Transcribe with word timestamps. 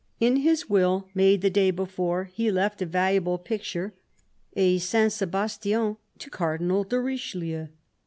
In 0.19 0.37
his 0.37 0.67
will, 0.67 1.07
made 1.13 1.41
the 1.43 1.51
day 1.51 1.69
before, 1.69 2.23
he 2.23 2.49
left 2.49 2.81
a 2.81 2.87
valuable 2.87 3.37
picture, 3.37 3.93
a 4.55 4.79
St. 4.79 5.11
Sebastian, 5.11 5.97
to 6.17 6.29
Cardinal 6.31 6.83
de 6.83 6.99
Richelieu. 6.99 7.67